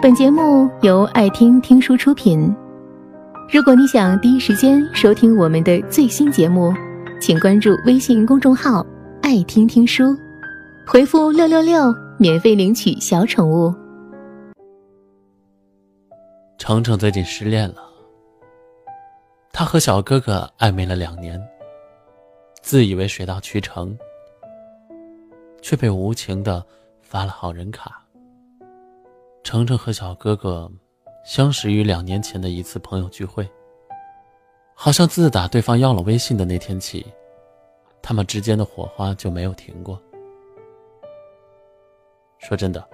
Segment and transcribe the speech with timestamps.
[0.00, 2.54] 本节目由爱听听书出品。
[3.52, 6.72] 如果你想第一时间收听我们的最新节目，
[7.20, 8.86] 请关注微信公众号
[9.22, 10.16] “爱听听书”，
[10.86, 13.74] 回复“六六六”免费领取小宠物。
[16.58, 17.82] 程程最近失恋了，
[19.52, 21.42] 他和小哥哥暧昧了两年，
[22.62, 23.98] 自以为水到渠成，
[25.60, 26.64] 却被无情的
[27.02, 28.00] 发了好人卡。
[29.48, 30.70] 程程和小哥哥
[31.24, 33.50] 相识于两年前的一次朋友聚会，
[34.74, 37.06] 好像自打对方要了微信的那天起，
[38.02, 39.98] 他们之间的火花就没有停过。
[42.36, 42.86] 说真的，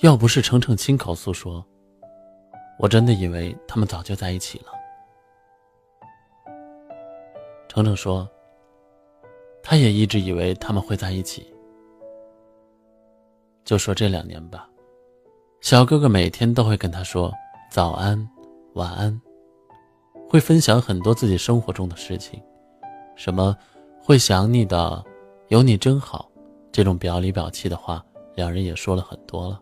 [0.00, 1.64] 要不是程程亲口诉说，
[2.78, 4.66] 我真的以为他们早就在一起了。
[7.66, 8.28] 程程说，
[9.62, 11.50] 他也一直以为他们会在一起。
[13.64, 14.68] 就说这两年吧。
[15.62, 17.32] 小哥哥每天都会跟他说
[17.70, 18.28] 早安、
[18.74, 19.22] 晚安，
[20.28, 22.42] 会分享很多自己生活中的事情，
[23.14, 23.56] 什么
[24.02, 25.04] 会想你的，
[25.50, 26.28] 有你真好，
[26.72, 29.60] 这种表里表气的话，两人也说了很多了。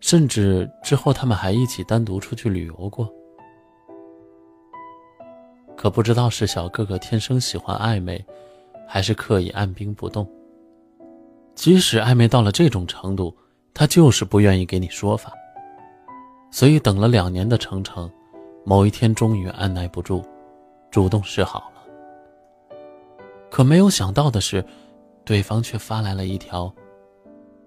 [0.00, 3.06] 甚至之后他们还一起单独出去旅游过。
[5.76, 8.24] 可不知道是小哥哥天生喜欢暧昧，
[8.88, 10.26] 还是刻意按兵不动。
[11.54, 13.36] 即使暧昧到了这种程度。
[13.72, 15.32] 他就是不愿意给你说法，
[16.50, 18.10] 所以等了两年的程程，
[18.64, 20.22] 某一天终于按耐不住，
[20.90, 21.80] 主动示好了。
[23.50, 24.64] 可没有想到的是，
[25.24, 26.72] 对方却发来了一条：“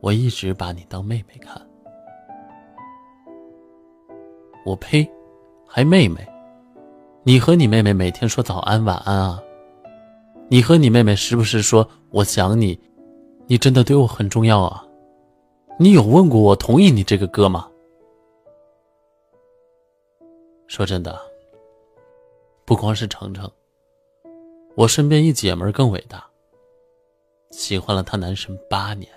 [0.02, 1.62] 我一直把你当妹妹看。”
[4.66, 5.10] 我呸，
[5.68, 6.26] 还妹妹？
[7.24, 9.42] 你和你妹妹每天说早安晚安啊？
[10.50, 12.80] 你和你妹妹时不时说我想你？
[13.48, 14.86] 你真的对我很重要啊？
[15.80, 17.68] 你有问过我同意你这个哥吗？
[20.68, 21.20] 说真的，
[22.64, 23.52] 不光是程程，
[24.76, 26.24] 我身边一姐们更伟大。
[27.50, 29.12] 喜欢了他男神八年，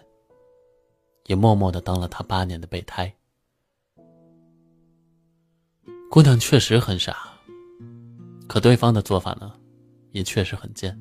[1.26, 3.14] 也默默的当了他八年的备胎。
[6.10, 7.16] 姑娘确实很傻，
[8.48, 9.52] 可对方的做法呢，
[10.12, 10.98] 也确实很贱。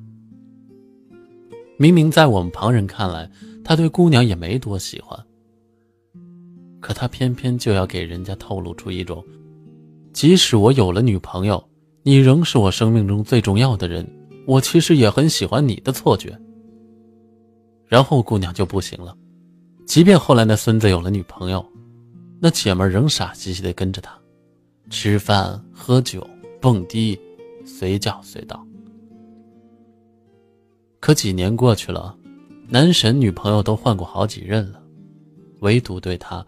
[1.78, 3.30] 明明在我们旁人看来，
[3.64, 5.18] 他对姑娘也没多喜欢。
[6.86, 9.24] 可他偏偏就要给人家透露出一种，
[10.12, 11.68] 即使我有了女朋友，
[12.04, 14.08] 你仍是我生命中最重要的人，
[14.46, 16.40] 我其实也很喜欢你的错觉。
[17.88, 19.12] 然后姑娘就不行了，
[19.84, 21.66] 即便后来那孙子有了女朋友，
[22.40, 24.16] 那姐们仍傻兮兮的跟着他，
[24.88, 26.24] 吃饭、喝酒、
[26.60, 27.18] 蹦迪，
[27.64, 28.64] 随叫随到。
[31.00, 32.16] 可几年过去了，
[32.68, 34.80] 男神女朋友都换过好几任了，
[35.62, 36.46] 唯独对他。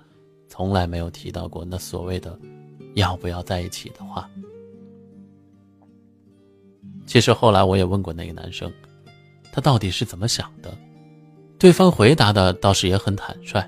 [0.58, 2.36] 从来没有提到过那所谓的
[2.96, 4.28] “要不要在一起”的话。
[7.06, 8.68] 其实后来我也问过那个男生，
[9.52, 10.76] 他到底是怎么想的？
[11.60, 13.64] 对方回答的倒是也很坦率。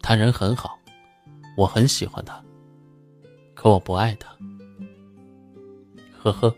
[0.00, 0.78] 他人很好，
[1.56, 2.40] 我很喜欢他，
[3.52, 4.32] 可我不爱他。
[6.22, 6.54] 呵呵，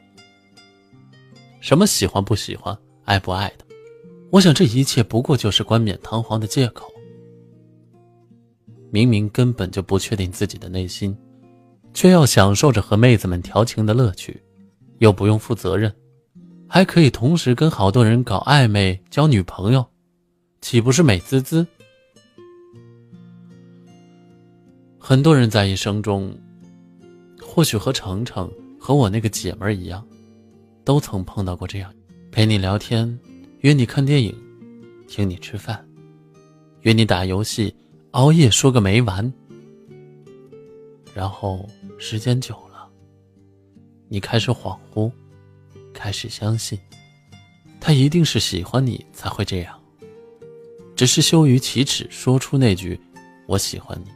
[1.62, 3.64] 什么喜欢不喜欢、爱不爱的？
[4.30, 6.93] 我想这一切不过就是冠冕堂皇的借口。
[8.94, 11.18] 明明根本就不确定自己的内心，
[11.92, 14.40] 却要享受着和妹子们调情的乐趣，
[14.98, 15.92] 又不用负责任，
[16.68, 19.84] 还可以同时跟好多人搞暧昧、交女朋友，
[20.60, 21.66] 岂不是美滋滋？
[24.96, 26.32] 很多人在一生中，
[27.42, 30.06] 或许和程程和我那个姐们一样，
[30.84, 31.92] 都曾碰到过这样：
[32.30, 33.18] 陪你聊天，
[33.62, 34.32] 约你看电影，
[35.08, 35.84] 请你吃饭，
[36.82, 37.74] 约你打游戏。
[38.14, 39.32] 熬夜说个没完，
[41.12, 42.88] 然后时间久了，
[44.08, 45.10] 你开始恍惚，
[45.92, 46.78] 开始相信，
[47.80, 49.76] 他一定是喜欢你才会这样，
[50.94, 53.00] 只是羞于启齿说出那句
[53.48, 54.12] “我喜欢你”。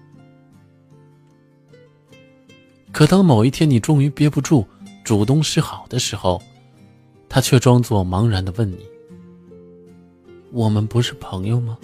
[2.95, 4.65] 可当某一天你终于憋不住，
[5.03, 6.41] 主动示好的时候，
[7.29, 8.87] 他却装作茫然的问你
[10.55, 11.77] ：“我们不是朋友吗？”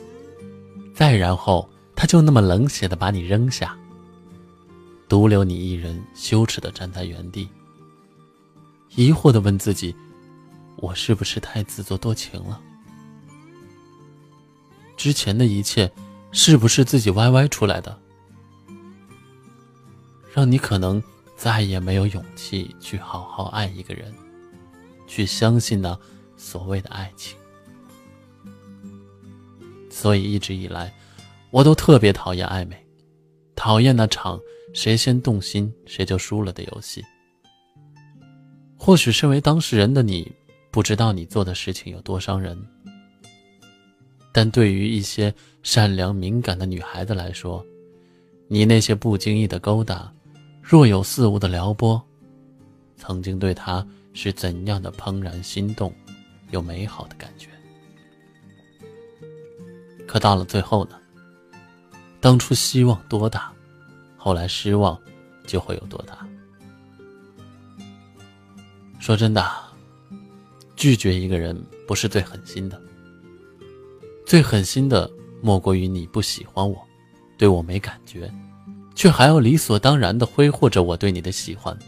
[0.94, 1.68] 再然后。
[2.04, 3.74] 他就那么冷血的把你扔下，
[5.08, 7.48] 独留你一人羞耻的站在原地，
[8.94, 9.96] 疑惑的问自己：
[10.76, 12.60] 我是不是太自作多情了？
[14.98, 15.90] 之前的一切
[16.30, 17.98] 是不是自己歪歪出来的？
[20.30, 21.02] 让你可能
[21.38, 24.14] 再也没有勇气去好好爱一个人，
[25.06, 25.98] 去相信那
[26.36, 27.34] 所谓的爱情。
[29.88, 30.94] 所以一直以来。
[31.54, 32.76] 我都特别讨厌暧昧，
[33.54, 34.40] 讨厌那场
[34.72, 37.00] 谁先动心谁就输了的游戏。
[38.76, 40.32] 或许身为当事人的你，
[40.72, 42.60] 不知道你做的事情有多伤人，
[44.32, 47.64] 但对于一些善良敏感的女孩子来说，
[48.48, 50.12] 你那些不经意的勾搭，
[50.60, 52.02] 若有似无的撩拨，
[52.96, 55.94] 曾经对她是怎样的怦然心动，
[56.50, 57.48] 有美好的感觉。
[60.04, 60.98] 可到了最后呢？
[62.24, 63.52] 当初希望多大，
[64.16, 64.98] 后来失望
[65.46, 66.26] 就会有多大。
[68.98, 69.46] 说真的，
[70.74, 71.54] 拒绝一个人
[71.86, 72.80] 不是最狠心的，
[74.24, 75.10] 最狠心的
[75.42, 76.82] 莫过于你不喜欢我，
[77.36, 78.32] 对我没感觉，
[78.94, 81.78] 却还要理所当然的挥霍着我对你的喜欢，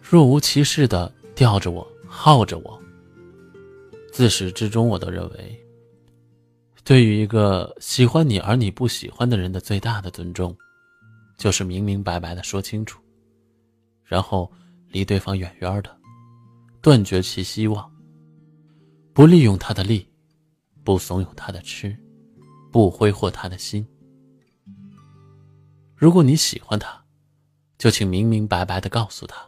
[0.00, 2.80] 若无其事的吊着我，耗着我。
[4.12, 5.63] 自始至终，我都认为。
[6.84, 10.54] 对于一个喜欢你而你不喜欢的人的最大的尊重，
[11.38, 13.00] 就是明明白白的说清楚，
[14.04, 14.52] 然后
[14.88, 15.96] 离对方远远的，
[16.82, 17.90] 断绝其希望，
[19.14, 20.06] 不利用他的利，
[20.84, 21.96] 不怂恿他的痴，
[22.70, 23.86] 不挥霍他的心。
[25.96, 27.02] 如果你喜欢他，
[27.78, 29.42] 就请明明白白的告诉他，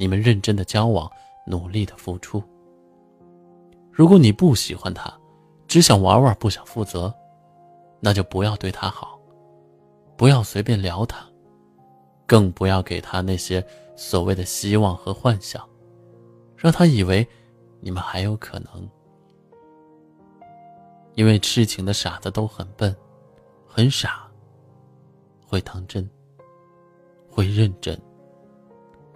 [0.00, 1.08] 你们认真的交往，
[1.46, 2.42] 努力的付出。
[3.92, 5.19] 如果你不喜欢他，
[5.70, 7.14] 只想玩玩，不想负责，
[8.00, 9.16] 那就不要对他好，
[10.16, 11.24] 不要随便撩他，
[12.26, 13.64] 更不要给他那些
[13.94, 15.64] 所谓的希望和幻想，
[16.56, 17.24] 让他以为
[17.78, 18.90] 你们还有可能。
[21.14, 22.92] 因为痴情的傻子都很笨，
[23.64, 24.28] 很傻，
[25.46, 26.10] 会当真，
[27.30, 27.96] 会认真，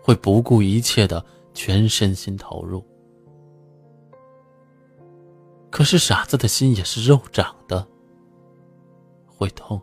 [0.01, 2.81] 会不顾一切的全身心投入。
[5.75, 7.85] 可是傻子的心也是肉长的，
[9.27, 9.83] 会痛，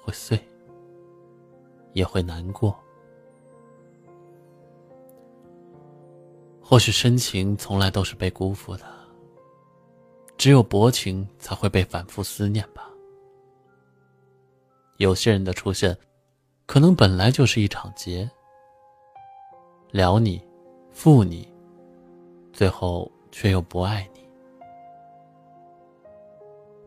[0.00, 0.38] 会碎，
[1.92, 2.72] 也会难过。
[6.62, 8.84] 或许深情从来都是被辜负的，
[10.36, 12.88] 只有薄情才会被反复思念吧。
[14.98, 15.98] 有些人的出现，
[16.64, 18.30] 可能本来就是一场劫，
[19.90, 20.40] 撩你，
[20.92, 21.52] 负你，
[22.52, 24.23] 最后却又不爱你。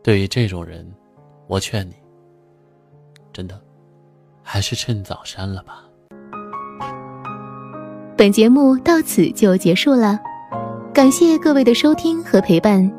[0.08, 0.90] 对于这种人，
[1.48, 1.92] 我劝你，
[3.30, 3.60] 真的，
[4.42, 5.84] 还是趁早删了吧。
[8.16, 10.18] 本节目到此就结束了，
[10.94, 12.90] 感谢各位的收听和陪伴。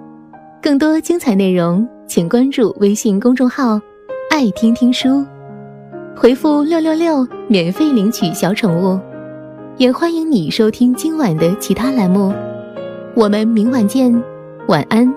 [0.62, 3.82] 更多精彩内容，请关注微信公众号
[4.30, 5.26] “爱听听书”，
[6.16, 9.00] 回复“六六六”免费领取小宠物。
[9.78, 12.32] 也欢迎你收听今晚的其他栏目。
[13.16, 14.14] 我们明晚见，
[14.68, 15.12] 晚安。